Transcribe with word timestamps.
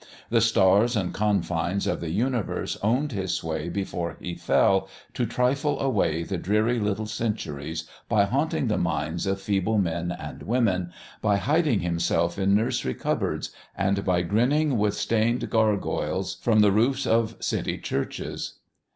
The 0.31 0.41
stars 0.41 0.95
and 0.95 1.13
confines 1.13 1.85
of 1.85 1.99
the 2.01 2.09
universe 2.09 2.75
owned 2.81 3.11
his 3.11 3.35
sway 3.35 3.69
before 3.69 4.17
he 4.19 4.33
fell, 4.33 4.89
to 5.13 5.27
trifle 5.27 5.79
away 5.79 6.23
the 6.23 6.39
dreary 6.39 6.79
little 6.79 7.05
centuries 7.05 7.87
by 8.09 8.25
haunting 8.25 8.65
the 8.67 8.79
minds 8.79 9.27
of 9.27 9.39
feeble 9.39 9.77
men 9.77 10.11
and 10.11 10.41
women, 10.41 10.91
by 11.21 11.37
hiding 11.37 11.81
himself 11.81 12.39
in 12.39 12.55
nursery 12.55 12.95
cupboards, 12.95 13.51
and 13.77 14.03
by 14.03 14.23
grinning 14.23 14.79
with 14.79 14.95
stained 14.95 15.47
gargoyles 15.51 16.33
from 16.41 16.61
the 16.61 16.71
roofs 16.71 17.05
of 17.05 17.35
city 17.39 17.77
churches.... 17.77 18.55